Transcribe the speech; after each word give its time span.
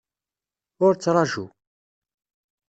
Ur 0.85 0.93
ttṛaju! 0.95 1.45